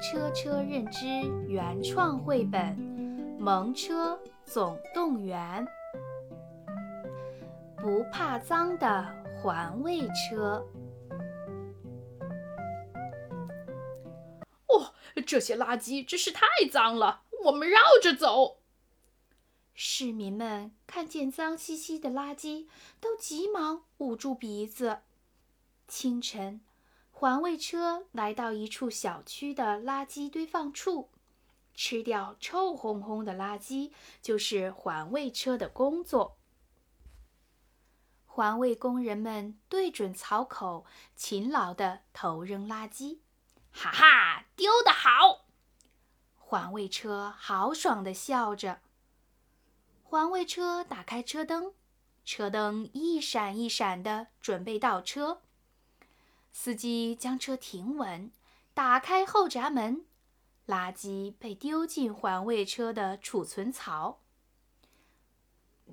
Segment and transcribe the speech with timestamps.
[0.00, 1.06] 车车认知
[1.48, 2.76] 原创绘本
[3.38, 5.66] 《萌车总动员》，
[7.82, 9.04] 不怕脏的
[9.36, 10.66] 环卫车。
[14.66, 14.92] 哦，
[15.26, 18.58] 这些垃圾真是太脏了，我们绕着走。
[19.72, 22.66] 市民们看见脏兮兮的垃圾，
[23.00, 24.98] 都急忙捂住鼻子。
[25.88, 26.60] 清晨，
[27.18, 31.08] 环卫车来到一处小区的垃圾堆放处，
[31.74, 36.36] 吃掉臭烘烘的垃圾就是环卫车的工作。
[38.26, 40.84] 环卫工人们对准槽口，
[41.14, 43.20] 勤劳地投扔垃圾。
[43.72, 45.46] 哈哈，丢得好！
[46.34, 48.80] 环卫车豪爽地笑着。
[50.02, 51.72] 环卫车打开车灯，
[52.26, 55.40] 车灯一闪一闪的，准备倒车。
[56.66, 58.32] 司机将车停稳，
[58.74, 60.04] 打开后闸门，
[60.66, 64.18] 垃圾被丢进环卫车的储存槽。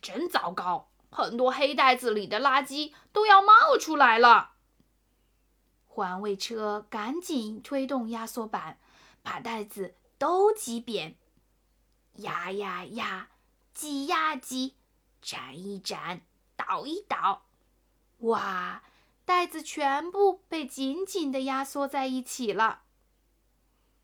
[0.00, 4.52] 真糟糕，很多黑袋子里的垃圾都要冒出来了。
[5.88, 8.78] 环卫车赶紧推动压缩板，
[9.24, 11.16] 把袋子都挤扁。
[12.18, 13.30] 压压压！
[13.74, 14.76] 挤呀挤，
[15.20, 16.20] 展一展，
[16.54, 17.42] 倒一倒，
[18.18, 18.84] 哇！
[19.30, 22.82] 袋子全部被紧紧的压缩在一起了。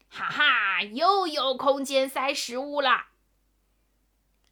[0.08, 3.06] 哈哈，又有空间塞食物了。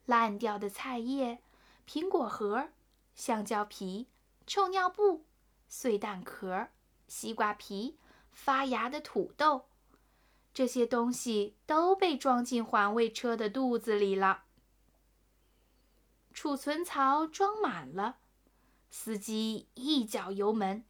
[0.05, 1.41] 烂掉的菜叶、
[1.89, 2.71] 苹果核、
[3.15, 4.09] 香蕉皮、
[4.49, 5.25] 臭尿布、
[5.69, 6.67] 碎蛋壳、
[7.07, 7.97] 西瓜皮、
[8.33, 9.67] 发芽的土豆，
[10.53, 14.43] 这些东西都被装进环卫车的肚子里了。
[16.33, 18.19] 储存槽装满了，
[18.97, 20.85] 司机一脚油门，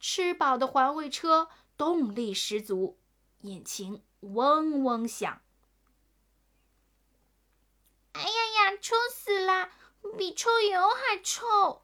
[0.00, 2.98] 吃饱的环卫车动力十足，
[3.42, 5.42] 引擎嗡嗡响。
[8.12, 8.28] 哎呀
[8.72, 9.68] 呀，臭死了，
[10.16, 11.82] 比臭油还臭！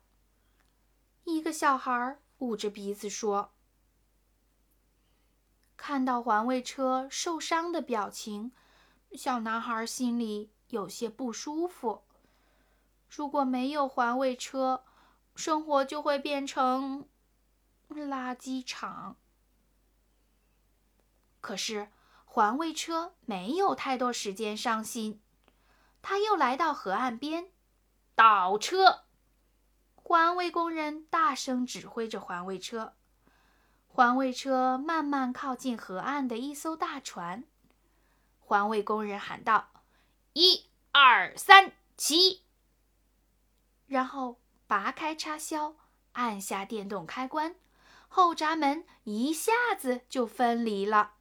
[1.24, 3.52] 一个小孩捂着鼻子说
[5.76, 8.52] ：“看到环卫车受伤的表情，
[9.12, 12.02] 小男孩心里有些不舒服。”
[13.14, 14.84] 如果没有环卫车，
[15.34, 17.08] 生活就会变成
[17.88, 19.16] 垃圾场。
[21.40, 21.90] 可是
[22.24, 25.20] 环卫车没有太多时间伤心，
[26.02, 27.50] 他又来到河岸边，
[28.14, 29.04] 倒车。
[29.94, 32.94] 环卫工人大声指挥着环卫车，
[33.86, 37.44] 环卫车慢慢靠近河岸的一艘大船。
[38.40, 39.70] 环卫工人喊道
[40.34, 42.42] ：“一二三，起！”
[43.86, 45.74] 然后拔开插销，
[46.12, 47.56] 按下电动开关，
[48.06, 51.14] 后闸门一下子就分离了。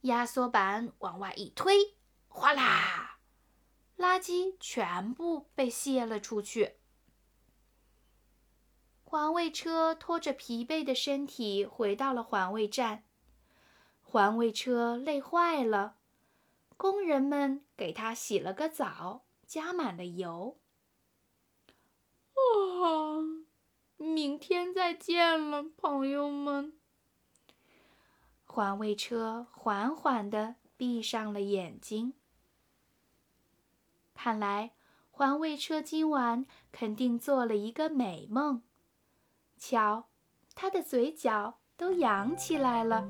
[0.00, 1.94] 压缩板往外一推，
[2.26, 3.18] 哗啦，
[3.96, 6.78] 垃圾全部被卸了出去。
[9.04, 13.04] 环卫车拖着疲惫的身体回到了环卫站。
[14.02, 15.98] 环卫车累坏了，
[16.76, 20.58] 工人们给他洗了个澡，加满了油。
[22.82, 23.20] 啊，
[23.96, 26.72] 明天再见了，朋友们。
[28.46, 32.14] 环卫车缓缓地闭上了眼睛。
[34.14, 34.72] 看来
[35.10, 38.62] 环卫车今晚肯定做了一个美梦。
[39.58, 40.08] 瞧，
[40.54, 43.06] 他的嘴角都扬起来了。